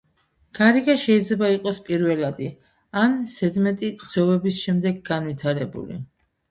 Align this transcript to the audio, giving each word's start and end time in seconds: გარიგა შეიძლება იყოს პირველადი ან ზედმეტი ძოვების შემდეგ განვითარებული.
გარიგა 0.59 0.95
შეიძლება 1.03 1.49
იყოს 1.57 1.81
პირველადი 1.91 2.49
ან 3.05 3.15
ზედმეტი 3.37 3.93
ძოვების 4.17 4.67
შემდეგ 4.67 5.03
განვითარებული. 5.15 6.03